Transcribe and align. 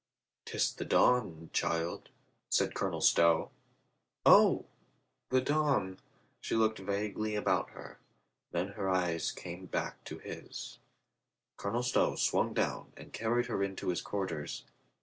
"'Tis 0.45 0.73
the 0.73 0.83
dawn, 0.83 1.51
child," 1.53 2.09
said 2.49 2.73
Colonel 2.73 3.01
Stow. 3.01 3.51
"O— 4.25 4.65
the 5.29 5.41
dawn 5.41 5.99
—"she 6.41 6.55
looked 6.55 6.79
vaguely 6.79 7.35
about 7.35 7.69
her; 7.69 7.99
then 8.51 8.69
her 8.69 8.89
eyes 8.89 9.31
came 9.31 9.67
back 9.67 10.03
to 10.05 10.17
his. 10.17 10.79
Colonel 11.55 11.83
Stow 11.83 12.15
swung 12.15 12.51
down 12.55 12.91
and 12.97 13.13
carried 13.13 13.45
her 13.45 13.61
into 13.61 13.89
his 13.89 14.01
quarters. 14.01 14.63